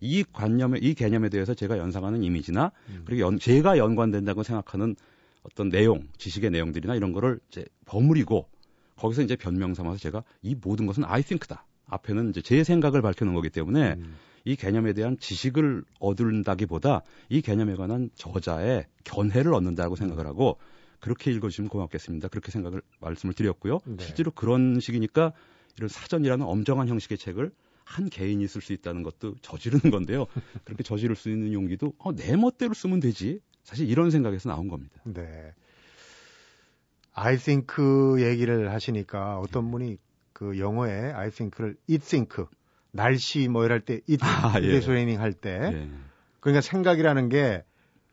[0.00, 3.02] 이 관념에 이 개념에 대해서 제가 연상하는 이미지나 음.
[3.04, 4.96] 그리고 연- 제가 연관된다고 생각하는
[5.42, 8.48] 어떤 내용, 지식의 내용들이나 이런 거를 이제 버무리고
[8.96, 11.64] 거기서 이제 변명 삼아서 제가 이 모든 것은 I think다.
[11.86, 17.74] 앞에는 이제 제 생각을 밝혀놓은 거기 때문에 음, 이 개념에 대한 지식을 얻는다기보다 이 개념에
[17.76, 20.58] 관한 저자의 견해를 얻는다고 생각을 하고
[20.98, 22.28] 그렇게 읽어주시면 고맙겠습니다.
[22.28, 23.78] 그렇게 생각을 말씀을 드렸고요.
[23.84, 24.02] 네.
[24.02, 25.32] 실제로 그런 식이니까
[25.76, 27.52] 이런 사전이라는 엄정한 형식의 책을
[27.86, 30.26] 한 개인이 쓸 수 있다는 것도 저지르는 건데요.
[30.64, 33.40] 그렇게 저지를 수 있는 용기도 어, 내 멋대로 쓰면 되지.
[33.62, 35.00] 사실 이런 생각에서 나온 겁니다.
[35.04, 35.54] 네.
[37.14, 37.66] I think
[38.18, 39.96] 얘기를 하시니까 어떤 분이
[40.32, 42.44] 그 영어에 I think를 it think
[42.90, 44.80] 날씨 뭐 이럴 때 it 아, 예.
[44.80, 45.90] 트레이닝 할때 예.
[46.40, 47.64] 그러니까 생각이라는 게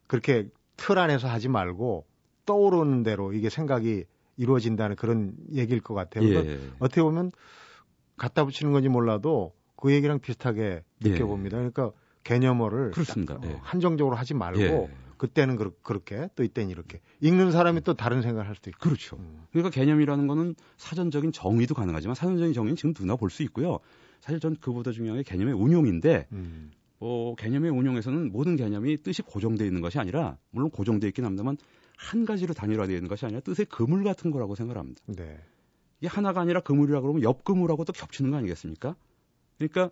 [0.07, 2.05] 그렇게 틀 안에서 하지 말고
[2.45, 4.05] 떠오르는 대로 이게 생각이
[4.37, 6.25] 이루어진다는 그런 얘기일 것 같아요.
[6.25, 6.33] 예.
[6.33, 7.31] 그러니까 어떻게 보면
[8.17, 11.09] 갖다 붙이는 건지 몰라도 그 얘기랑 비슷하게 예.
[11.09, 11.57] 느껴봅니다.
[11.57, 11.91] 그러니까
[12.23, 13.33] 개념어를 그렇습니다.
[13.33, 13.59] 딱, 어, 예.
[13.61, 14.89] 한정적으로 하지 말고 예.
[15.17, 18.79] 그때는 그, 그렇 게 또 이때는 이렇게 읽는 사람이 또 다른 생각을 할 수도 있고.
[18.79, 19.17] 그렇죠.
[19.17, 19.43] 음.
[19.51, 23.79] 그러니까 개념이라는 거는 사전적인 정의도 가능하지만 사전적인 정의는 지금 누구나 볼 수 있고요.
[24.21, 26.71] 사실 전 그보다 중요한 게 개념의 운용인데 음.
[26.99, 31.57] 뭐 개념의 운용에서는 모든 개념이 뜻이 고정되어 있는 것이 아니라 물론 고정되어 있긴 합니다만
[31.97, 35.01] 한 가지로 단일화되어 있는 것이 아니라 뜻의 그물 같은 거라고 생각합니다.
[35.07, 35.39] 네.
[35.99, 38.95] 이게 하나가 아니라 그물이라 그러면 옆 그물하고 또 겹치는 거 아니겠습니까?
[39.57, 39.89] 그러니까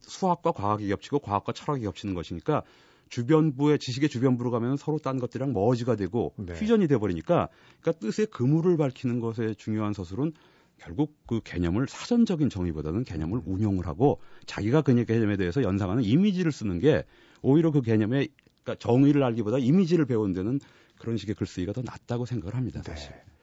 [0.00, 2.62] 수학과 과학이 겹치고 과학과 철학이 겹치는 것이니까
[3.08, 6.54] 주변부의 지식의 주변부로 가면 서로 딴 것들이랑 머지가 되고 네.
[6.54, 7.48] 퓨전이 돼 버리니까
[7.80, 10.32] 그러니까 뜻의 그물을 밝히는 것에 중요한 서술은
[10.78, 16.78] 결국 그 개념을 사전적인 정의보다는 개념을 운용을 하고 자기가 그 개념에 대해서 연상하는 이미지를 쓰는
[16.78, 17.04] 게
[17.42, 18.28] 오히려 그 개념의
[18.62, 20.60] 그러니까 정의를 알기보다 이미지를 배우는 데는
[20.98, 22.82] 그런 식의 글쓰기가 더 낫다고 생각을 합니다.
[22.82, 23.10] 사실.
[23.12, 23.35] 네.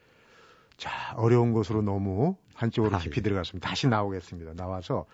[0.76, 3.22] 자, 어려운 곳으로 너무 한쪽으로 아, 깊이 예.
[3.22, 3.68] 들어갔습니다.
[3.68, 4.54] 다시 나오겠습니다.
[4.54, 5.06] 나와서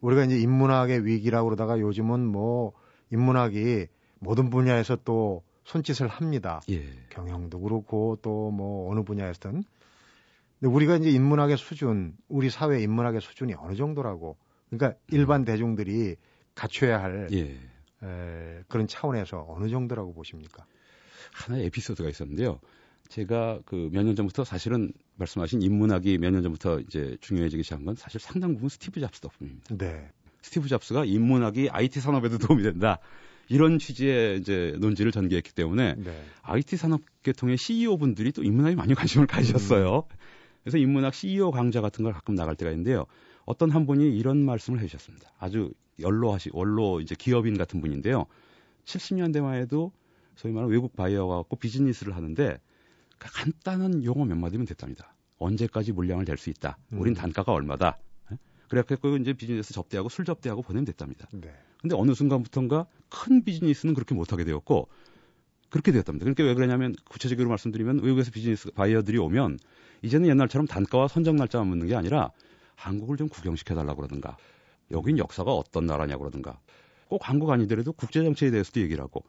[0.00, 2.72] 우리가 이제 인문학의 위기라고 그러다가 요즘은 뭐
[3.10, 3.86] 인문학이
[4.20, 6.60] 모든 분야에서 또 손짓을 합니다.
[6.70, 6.84] 예.
[7.10, 9.62] 경영도 그렇고 또 뭐 어느 분야에서든.
[10.60, 14.36] 근데 우리가 이제 인문학의 수준, 우리 사회 인문학의 수준이 어느 정도라고.
[14.70, 16.16] 그러니까 일반 대중들이
[16.54, 17.56] 갖춰야 할 예.
[18.02, 20.64] 에, 그런 차원에서 어느 정도라고 보십니까?
[21.32, 22.60] 하나의 에피소드가 있었는데요.
[23.08, 27.94] 제가 그 몇 년 전부터 사실은 말씀하신 인문학이 몇 년 전부터 이제 중요해지기 시작한 건
[27.94, 29.76] 사실 상당 부분 스티브 잡스 덕분입니다.
[29.76, 30.10] 네.
[30.42, 32.98] 스티브 잡스가 인문학이 IT 산업에도 도움이 된다.
[33.48, 36.22] 이런 취지의 이제 논지를 전개했기 때문에 네.
[36.42, 40.04] IT 산업 계통의 CEO 분들이 또 인문학에 많이 관심을 가지셨어요.
[40.62, 43.06] 그래서 인문학 CEO 강좌 같은 걸 가끔 나갈 때가 있는데요.
[43.46, 45.32] 어떤 한 분이 이런 말씀을 해주셨습니다.
[45.38, 48.26] 아주 연로하시, 원로 이제 기업인 같은 분인데요.
[48.84, 49.92] 70년대만 해도
[50.36, 52.60] 소위 말하는 외국 바이어가 와갖고 비즈니스를 하는데
[53.18, 55.14] 간단한 용어 몇 마디면 됐답니다.
[55.38, 56.78] 언제까지 물량을 낼 수 있다.
[56.90, 57.14] 우린 음.
[57.14, 57.98] 단가가 얼마다.
[58.68, 61.26] 그래갖고 이제 비즈니스 접대하고 술 접대하고 보내면 됐답니다.
[61.32, 61.52] 네.
[61.80, 64.88] 근데 어느 순간부터인가 큰 비즈니스는 그렇게 못하게 되었고
[65.70, 66.24] 그렇게 되었답니다.
[66.24, 69.58] 그러니까 왜 그러냐면 구체적으로 말씀드리면 외국에서 비즈니스 바이어들이 오면
[70.02, 72.30] 이제는 옛날처럼 단가와 선적 날짜만 묻는 게 아니라
[72.74, 74.36] 한국을 좀 구경시켜 달라고 그러든가
[74.90, 76.60] 여긴 역사가 어떤 나라냐고 그러든가
[77.08, 79.24] 꼭 한국 아니더라도 국제 정치에 대해서도 얘기를 하고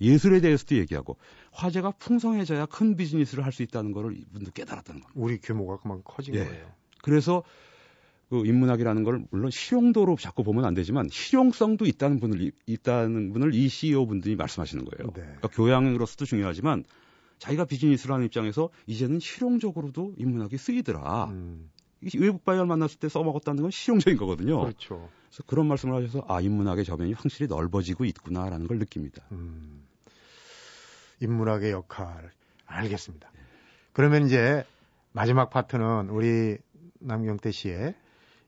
[0.00, 1.16] 예술에 대해서도 얘기하고
[1.52, 5.20] 화제가 풍성해져야 큰 비즈니스를 할 수 있다는 거를 이분도 깨달았다는 겁니다.
[5.20, 6.44] 우리 규모가 그만큼 커진 예.
[6.44, 6.72] 거예요.
[7.02, 7.42] 그래서
[8.28, 13.54] 그 인문학이라는 걸 물론 실용도로 자꾸 보면 안 되지만 실용성도 있다는 분을 이- 있다는 분을
[13.54, 15.10] 이 CEO 분들이 말씀하시는 거예요.
[15.12, 15.22] 네.
[15.22, 16.84] 그러니까 교양으로서도 중요하지만
[17.38, 21.24] 자기가 비즈니스를 하는 입장에서 이제는 실용적으로도 인문학이 쓰이더라.
[21.30, 21.70] 음,
[22.18, 24.60] 외국 바이어를 만났을 때 써먹었다는 건 실용적인 거거든요.
[24.60, 25.08] 그렇죠.
[25.28, 29.22] 그래서 그런 말씀을 하셔서 아 인문학의 저변이 확실히 넓어지고 있구나라는 걸 느낍니다.
[29.32, 29.82] 음,
[31.20, 32.30] 인문학의 역할
[32.66, 33.30] 알겠습니다.
[33.92, 34.64] 그러면 이제
[35.12, 36.56] 마지막 파트는 우리
[37.00, 37.94] 남경태 씨의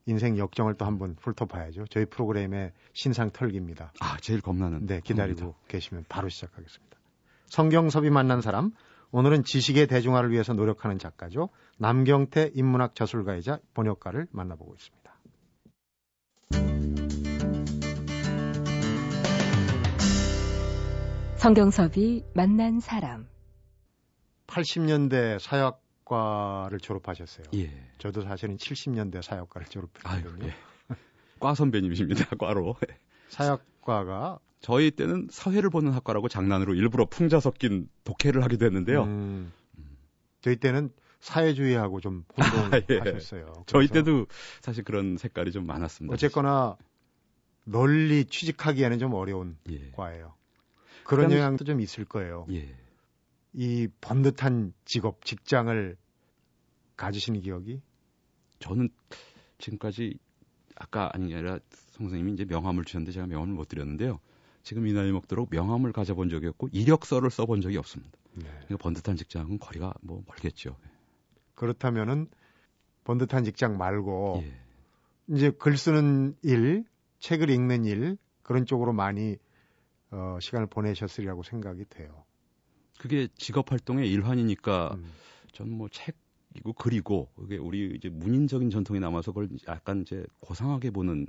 [0.07, 1.87] 인생 역정을 또 한번 훑어봐야죠.
[1.91, 3.93] 저희 프로그램의 신상 털기입니다.
[4.01, 4.87] 아 제일 겁나는.
[4.87, 5.59] 네, 기다리고 겁니다.
[5.69, 6.97] 계시면 바로 시작하겠습니다.
[7.47, 8.73] 성경섭이 만난 사람,
[9.11, 11.51] 오늘은 지식의 대중화를 위해서 노력하는 작가죠.
[11.79, 15.02] 남경태 인문학 저술가이자 번역가를 만나보고 있습니다.
[21.43, 23.27] 성경섭이 만난 사람.
[24.47, 27.47] 80년대 사역과를 졸업하셨어요.
[27.57, 27.69] 예.
[27.99, 30.47] 저도 사실은 70년대 사역과를 졸업했거든요.
[30.47, 30.55] 예.
[31.41, 32.37] 과 선배님이십니다.
[32.39, 32.77] 과로.
[33.31, 39.03] 사역과가 저희 때는 사회를 보는 학과라고 장난으로 일부러 풍자 섞인 독해를 하기도 했는데요.
[39.03, 39.53] 음,
[40.43, 42.99] 저희 때는 사회주의하고 좀 아, 예.
[42.99, 43.65] 혼동하셨어요.
[43.67, 44.27] 저희 때도
[44.61, 46.15] 사실 그런 색깔이 좀 많았습니다.
[46.15, 46.77] 어쨌거나
[47.65, 49.91] 널리 취직하기에는 좀 어려운 예.
[49.91, 50.35] 과예요.
[51.05, 52.47] 그런 영향도 좀 있을 거예요.
[52.51, 52.75] 예.
[53.53, 55.97] 이 번듯한 직업, 직장을
[56.97, 57.81] 가지시는 기억이
[58.59, 58.89] 저는
[59.59, 60.19] 지금까지
[60.77, 64.21] 아까 아니라 송 선생님이 이제 명함을 주셨는데 제가 명함을 못 드렸는데요.
[64.63, 68.17] 지금 이 나이 먹도록 명함을 가져본 적이 없고 이력서를 써본 적이 없습니다.
[68.35, 70.77] 그러니까 번듯한 직장은 거리가 뭐 멀겠죠.
[71.55, 72.29] 그렇다면은
[73.05, 74.53] 번듯한 직장 말고 예.
[75.29, 76.85] 이제 글 쓰는 일,
[77.19, 79.37] 책을 읽는 일 그런 쪽으로 많이
[80.13, 82.25] 어, 시간을 보내셨으리라고 생각이 돼요.
[82.99, 85.11] 그게 직업 활동의 일환이니까 음.
[85.53, 91.27] 저는 뭐 책이고 글이고 그게 우리 이제 문인적인 전통이 남아서 그걸 약간 이제 고상하게 보는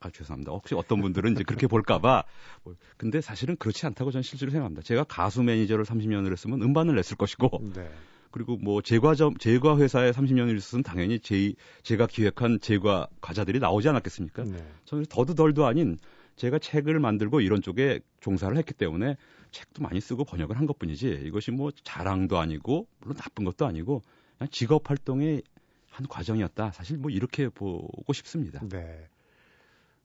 [0.00, 0.52] 아 죄송합니다.
[0.52, 2.24] 혹시 어떤 분들은 이제 그렇게 볼까봐
[2.64, 4.82] 뭐, 근데 사실은 그렇지 않다고 저는 실제로 생각합니다.
[4.82, 7.90] 제가 가수 매니저를 30년을 했으면 음반을 냈을 것이고 네.
[8.30, 14.44] 그리고 뭐 제과점 제과 회사에 30년을 있었으면 당연히 제 제가 기획한 제과 과자들이 나오지 않았겠습니까?
[14.44, 14.72] 네.
[14.84, 15.96] 저는 더도 덜도 아닌
[16.36, 19.16] 제가 책을 만들고 이런 쪽에 종사를 했기 때문에
[19.50, 24.02] 책도 많이 쓰고 번역을 한 것뿐이지 이것이 뭐 자랑도 아니고 물론 나쁜 것도 아니고
[24.38, 25.42] 그냥 직업 활동의
[25.88, 26.72] 한 과정이었다.
[26.72, 28.60] 사실 뭐 이렇게 보고 싶습니다.
[28.68, 29.08] 네.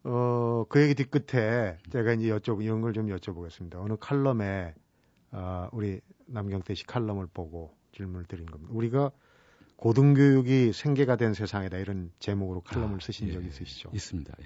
[0.04, 3.76] 어, 그 얘기 뒤끝에 제가 이제 여쭤 이런 걸 좀 여쭤보겠습니다.
[3.76, 4.74] 어느 칼럼에
[5.32, 8.72] 어, 우리 남경태 씨 칼럼을 보고 질문을 드린 겁니다.
[8.74, 9.12] 우리가
[9.76, 13.90] 고등교육이 생계가 된 세상이다 이런 제목으로 칼럼을 아, 쓰신 예, 적이 있으시죠?
[13.94, 14.34] 있습니다.
[14.42, 14.46] 예.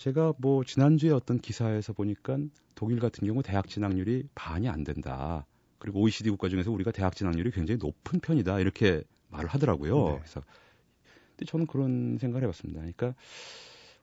[0.00, 2.38] 제가 뭐 지난주에 어떤 기사에서 보니까
[2.74, 5.44] 독일 같은 경우 대학 진학률이 반이 안 된다.
[5.78, 8.60] 그리고 OECD 국가 중에서 우리가 대학 진학률이 굉장히 높은 편이다.
[8.60, 10.08] 이렇게 말을 하더라고요.
[10.08, 10.16] 네.
[10.16, 10.42] 그래서
[11.36, 12.80] 근데 저는 그런 생각을 해봤습니다.
[12.80, 13.14] 그러니까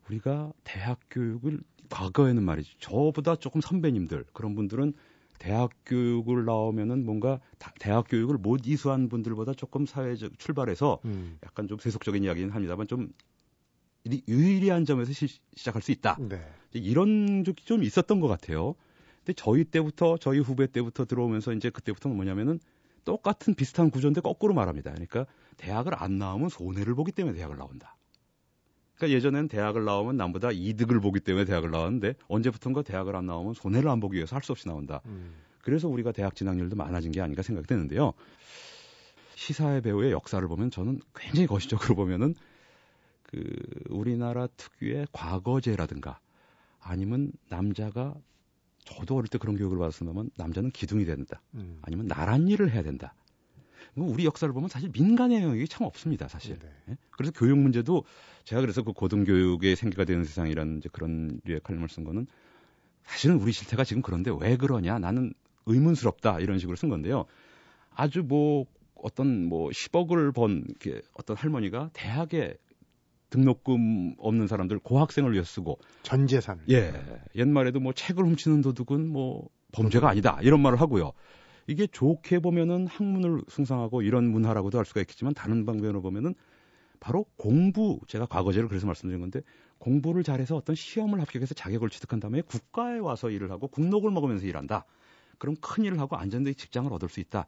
[0.07, 2.77] 우리가 대학 교육을 과거에는 말이죠.
[2.77, 4.93] 저보다 조금 선배님들 그런 분들은
[5.39, 7.39] 대학 교육을 나오면은 뭔가
[7.79, 11.39] 대학 교육을 못 이수한 분들보다 조금 사회적 출발해서 음.
[11.43, 13.09] 약간 좀 세속적인 이야기는 합니다만 좀
[14.27, 16.17] 유리한 점에서 시, 작할수 있다.
[16.19, 16.41] 네.
[16.73, 18.75] 이런 적이 좀 있었던 것 같아요.
[19.19, 22.59] 근데 저희 때부터 저희 후배 때부터 들어오면서 이제 그때부터는 뭐냐면은
[23.03, 24.91] 똑같은 비슷한 구조인데 거꾸로 말합니다.
[24.91, 25.25] 그러니까
[25.57, 27.95] 대학을 안 나오면 손해를 보기 때문에 대학을 나온다.
[28.95, 33.89] 그러니까 예전엔 대학을 나오면 남보다 이득을 보기 때문에 대학을 나왔는데 언제부턴가 대학을 안 나오면 손해를
[33.89, 35.01] 안 보기 위해서 할 수 없이 나온다.
[35.05, 35.35] 음.
[35.61, 38.13] 그래서 우리가 대학 진학률도 많아진 게 아닌가 생각이 드는데요.
[39.35, 42.33] 시사회 배우의 역사를 보면 저는 굉장히 거시적으로 보면은
[43.27, 43.43] 그
[43.89, 46.19] 우리나라 특유의 과거제라든가
[46.79, 48.15] 아니면 남자가
[48.85, 51.41] 저도 어릴 때 그런 교육을 받았으면 남자는 기둥이 된다.
[51.53, 51.79] 음.
[51.81, 53.13] 아니면 나란 일을 해야 된다.
[53.93, 56.57] 뭐 우리 역사를 보면 사실 민간의 영역이 참 없습니다, 사실.
[56.59, 56.69] 네.
[56.89, 56.97] 예?
[57.11, 58.03] 그래서 교육 문제도
[58.43, 62.27] 제가 그래서 그 고등교육의 생계가 되는 세상이라는 이제 그런 류의 칼럼을 쓴 거는
[63.03, 65.33] 사실은 우리 실태가 지금 그런데 왜 그러냐 나는
[65.65, 67.25] 의문스럽다 이런 식으로 쓴 건데요.
[67.93, 70.63] 아주 뭐 어떤 뭐 10억을 번
[71.13, 72.57] 어떤 할머니가 대학에
[73.29, 75.79] 등록금 없는 사람들 고학생을 위해 쓰고.
[76.03, 76.63] 전 재산을.
[76.69, 76.93] 예.
[77.35, 80.39] 옛말에도 뭐 책을 훔치는 도둑은 뭐 범죄가 아니다.
[80.41, 81.11] 이런 말을 하고요.
[81.67, 86.33] 이게 좋게 보면은 학문을 숭상하고 이런 문화라고도 할 수가 있겠지만 다른 방면으로 보면은
[86.99, 87.99] 바로 공부.
[88.07, 89.41] 제가 과거제를 그래서 말씀드린 건데
[89.77, 94.85] 공부를 잘해서 어떤 시험을 합격해서 자격을 취득한 다음에 국가에 와서 일을 하고 국록을 먹으면서 일한다.
[95.37, 97.45] 그럼 큰 일을 하고 안전되게 직장을 얻을 수 있다.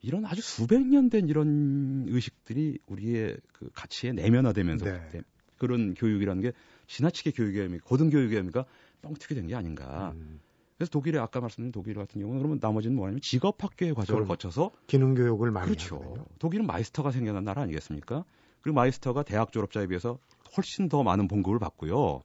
[0.00, 5.22] 이런 아주 수백 년 된 이런 의식들이 우리의 그 가치에 내면화되면서 네.
[5.56, 6.52] 그런 교육이라는 게
[6.86, 8.64] 지나치게 교육의 의미, 고등교육의 의미가
[9.02, 10.12] 뻥튀기 된 게 아닌가.
[10.14, 10.40] 음.
[10.76, 15.14] 그래서 독일에 아까 말씀드린 독일 같은 경우는 그러면 나머지는 뭐냐면 직업 학교의 과정을 거쳐서 기능
[15.14, 15.96] 교육을 많이 그렇죠.
[15.96, 16.24] 하거든요.
[16.38, 18.24] 독일은 마이스터가 생겨난 나라 아니겠습니까?
[18.60, 20.18] 그리고 마이스터가 대학 졸업자에 비해서
[20.56, 22.22] 훨씬 더 많은 봉급을 받고요.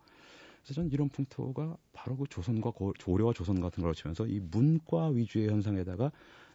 [0.62, 5.08] 그래서 저는 이런 풍토가 바로 그 조선과 고, 고려와 조선 같은 걸 거치면서 이 문과
[5.08, 6.12] 위주의 현상에다가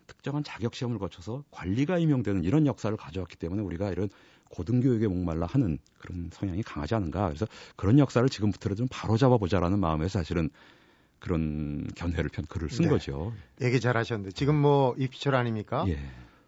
[0.08, 4.08] 특정한 자격 시험을 거쳐서 관리가 임명되는 이런 역사를 가져왔기 때문에 우리가 이런
[4.50, 7.28] 고등교육에 목말라 하는 그런 성향이 강하지 않은가.
[7.28, 10.50] 그래서 그런 역사를 지금부터라도 좀 바로잡아 보자라는 마음에서 사실은
[11.20, 12.90] 그런 견해를 편 글을 쓴 네.
[12.90, 13.32] 거죠.
[13.60, 15.84] 얘기 잘하셨는데 지금 뭐 입시철 아닙니까?
[15.88, 15.98] 예.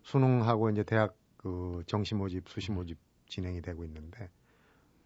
[0.03, 4.31] 수능하고 이제 대학 그 정시 모집, 수시 모집 진행이 되고 있는데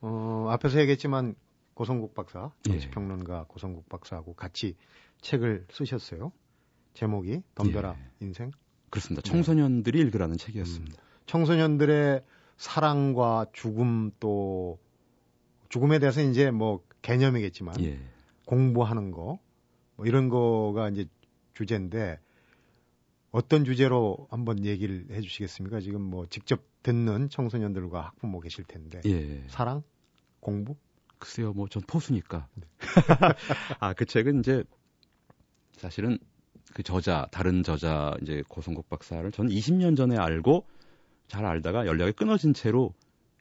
[0.00, 1.34] 어, 앞에서 얘기했지만
[1.74, 3.44] 고성국 박사, 정치평론가 예.
[3.48, 4.76] 고성국 박사하고 같이
[5.22, 6.30] 책을 쓰셨어요.
[6.94, 8.24] 제목이 덤벼라 예.
[8.24, 8.50] 인생.
[8.90, 9.22] 그렇습니다.
[9.22, 10.04] 청소년들이 네.
[10.04, 11.02] 읽으라는 책이었습니다.
[11.02, 12.22] 음, 청소년들의
[12.56, 14.78] 사랑과 죽음 또
[15.68, 17.98] 죽음에 대해서 이제 뭐 개념이겠지만 예.
[18.46, 19.38] 공부하는 거
[19.96, 21.06] 뭐 이런 거가 이제
[21.54, 22.18] 주제인데
[23.30, 25.80] 어떤 주제로 한번 얘기를 해 주시겠습니까?
[25.80, 29.00] 지금 뭐 직접 듣는 청소년들과 학부모 계실 텐데.
[29.06, 29.42] 예.
[29.48, 29.82] 사랑?
[30.40, 30.76] 공부?
[31.18, 32.48] 글쎄요, 뭐 전 포수니까.
[32.54, 32.66] 네.
[33.80, 34.62] 아, 그 책은 이제
[35.76, 36.18] 사실은
[36.74, 40.66] 그 저자, 다른 저자 이제 고성국 박사를 저는 20년 전에 알고
[41.28, 42.92] 잘 알다가 연락이 끊어진 채로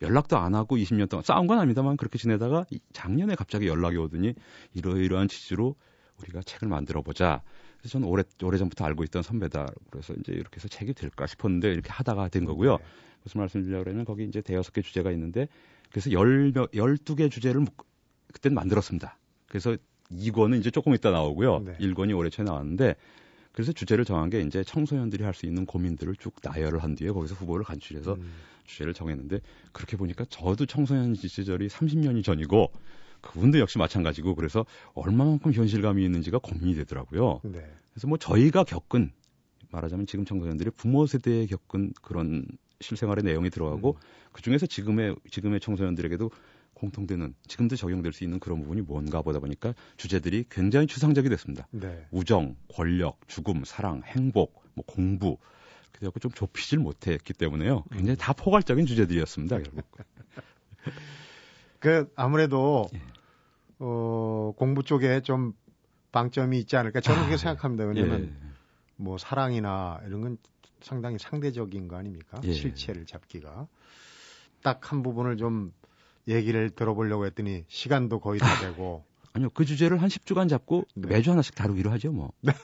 [0.04, 4.36] 연락도 안 하고 20년 동안 싸운 건 아닙니다만 그렇게 지내다가 작년에 갑자기 연락이 오더니
[4.76, 5.76] 이러이러한 취지로
[6.22, 7.42] 우리가 책을 만들어 보자.
[7.80, 9.66] 그래서 저는 오래 오래 전부터 알고 있던 선배다.
[9.90, 12.78] 그래서 이제 이렇게 해서 책이 될까 싶었는데 이렇게 하다가 된 거고요.
[12.78, 12.84] 네.
[13.24, 15.48] 무슨 말씀드리려고 그러면 거기 이제 대여섯 개 주제가 있는데
[15.90, 17.66] 그래서 열 열두 개 주제를
[18.32, 19.18] 그때는 만들었습니다.
[19.48, 19.76] 그래서
[20.12, 21.60] 2권은 이제 조금 있다 나오고요.
[21.60, 21.78] 네.
[21.80, 22.96] 1권이 올해 초에 나왔는데
[23.54, 27.36] 그래서 주제를 정한 게 이제 청소년들이 할 수 있는 고민들을 쭉 나열을 한 뒤에 거기서
[27.36, 28.32] 후보를 간추려서 음.
[28.66, 29.40] 주제를 정했는데
[29.72, 32.72] 그렇게 보니까 저도 청소년 시절이 30년이 전이고
[33.22, 37.40] 그분도 역시 마찬가지고 그래서 얼마만큼 현실감이 있는지가 고민이 되더라고요.
[37.44, 37.66] 네.
[37.94, 39.12] 그래서 뭐 저희가 겪은
[39.72, 42.46] 말하자면 지금 청소년들이 부모 세대에 겪은 그런
[42.82, 44.30] 실생활의 내용이 들어가고 음.
[44.32, 46.30] 그 중에서 지금의 지금의 청소년들에게도
[46.74, 51.68] 공통되는 지금도 적용될 수 있는 그런 부분이 뭔가 보다 보니까 주제들이 굉장히 추상적이 됐습니다.
[51.72, 52.06] 네.
[52.12, 55.38] 우정, 권력, 죽음, 사랑, 행복, 뭐 공부
[55.92, 57.84] 그래갖고 좀 좁히질 못했기 때문에요.
[57.92, 59.58] 굉장히 다 포괄적인 주제들이었습니다.
[59.60, 59.86] 결국.
[61.80, 63.02] 그 아무래도 예.
[63.80, 65.54] 어, 공부 쪽에 좀
[66.12, 67.86] 방점이 있지 않을까 저는 그렇게 아, 생각합니다.
[67.86, 68.48] 왜냐하면 예.
[68.96, 70.38] 뭐 사랑이나 이런 건
[70.82, 72.40] 상당히 상대적인 거 아닙니까?
[72.44, 72.54] 예.
[72.54, 73.68] 실체를 잡기가
[74.62, 75.74] 딱 한 부분을 좀
[76.28, 81.08] 얘기를 들어보려고 했더니 시간도 거의 다 되고 아니요 그 주제를 한 10주간 잡고 네.
[81.08, 82.32] 매주 하나씩 다루기로 하죠 뭐.
[82.42, 82.54] 네.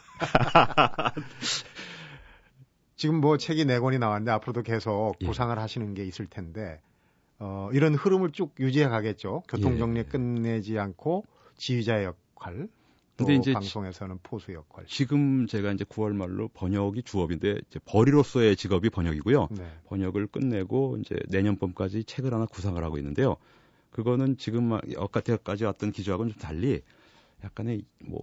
[2.96, 5.26] 지금 뭐 책이 네 권이 나왔는데 앞으로도 계속 예.
[5.26, 6.82] 구상을 하시는 게 있을 텐데
[7.40, 9.44] 어, 이런 흐름을 쭉 유지해 가겠죠.
[9.48, 10.04] 교통 정리 예.
[10.04, 11.26] 끝내지 않고
[11.58, 12.68] 지휘자의 역할.
[13.26, 14.86] 근데 이제 방송에서는 포수 역할.
[14.88, 19.50] 지금 제가 이제 9월 말로 번역이 주업인데 이제 벌이로서의 직업이 번역이고요.
[19.52, 19.72] 네.
[19.88, 23.38] 번역을 끝내고 이제 내년 봄까지 책을 하나 구상을 하고 있는데요.
[23.92, 26.82] 그거는 지금 여까지 왔던 기조하고는 좀 달리
[27.44, 28.22] 약간의 뭐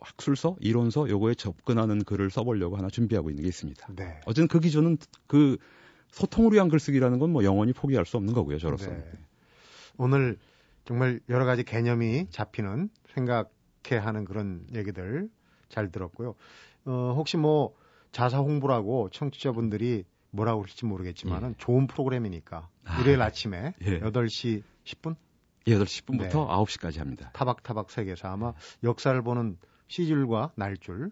[0.00, 3.88] 학술서, 이론서 요거에 접근하는 글을 써보려고 하나 준비하고 있는 게 있습니다.
[3.94, 4.20] 네.
[4.24, 5.58] 어쨌든 그 기조는 그
[6.08, 8.90] 소통을 위한 글쓰기라는 건 뭐 영원히 포기할 수 없는 거고요, 저로서.
[8.90, 9.04] 네.
[9.96, 10.38] 오늘
[10.84, 13.50] 정말 여러 가지 개념이 잡히는 생각
[13.92, 15.28] 해 하는 그런 얘기들
[15.68, 16.34] 잘 들었고요.
[16.86, 17.74] 어, 혹시 뭐
[18.12, 21.54] 자사 홍보라고 청취자분들이 뭐라고 그럴지 모르겠지만은 예.
[21.58, 24.00] 좋은 프로그램이니까 아, 일요일 아침에 예.
[24.00, 25.16] 8시 10분?
[25.66, 26.30] 8시 10분부터 네.
[26.32, 27.30] 9시까지 합니다.
[27.32, 29.56] 타박타박 세계에서 아마 역사를 보는
[29.88, 31.10] 시줄과 날줄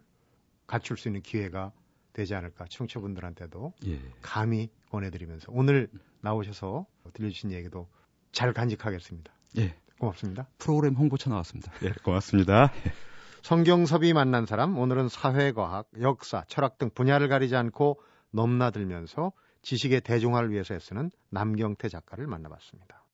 [0.66, 1.72] 갖출 수 있는 기회가
[2.12, 4.00] 되지 않을까 청취자분들한테도 예.
[4.20, 5.88] 감히 권해드리면서 오늘
[6.20, 7.88] 나오셔서 들려주신 얘기도
[8.32, 9.32] 잘 간직하겠습니다.
[9.58, 9.74] 예.
[10.02, 10.48] 고맙습니다.
[10.58, 11.72] 프로그램 홍보차 나왔습니다.
[11.84, 12.72] 예, 고맙습니다.
[13.42, 18.00] 성경섭이 만난 사람 오늘은 사회과학, 역사, 철학 등 분야를 가리지 않고
[18.32, 23.04] 넘나들면서 지식의 대중화를 위해서 애쓰는 남경태 작가를 만나봤습니다.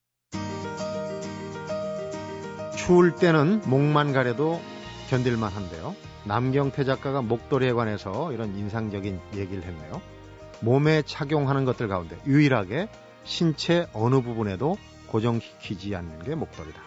[2.77, 4.59] 추울 때는 목만 가려도
[5.11, 5.95] 견딜만 한데요.
[6.27, 10.01] 남경태 작가가 목도리에 관해서 이런 인상적인 얘기를 했네요.
[10.61, 12.89] 몸에 착용하는 것들 가운데 유일하게
[13.25, 14.77] 신체 어느 부분에도
[15.09, 16.81] 고정시키지 않는 게 목도리다.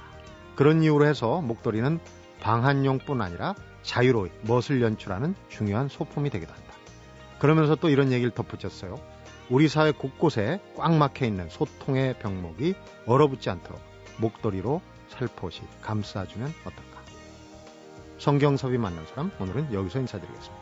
[0.55, 1.99] 그런 이유로 해서 목도리는
[2.39, 6.73] 방한용뿐 아니라 자유로이 멋을 연출하는 중요한 소품이 되기도 한다.
[7.39, 8.99] 그러면서 또 이런 얘기를 덧붙였어요.
[9.49, 13.81] 우리 사회 곳곳에 꽉 막혀 있는 소통의 병목이 얼어붙지 않도록
[14.17, 17.01] 목도리로 살포시 감싸주면 어떨까?
[18.17, 20.60] 성경섭이 만난 사람 오늘은 여기서 인사드리겠습니다.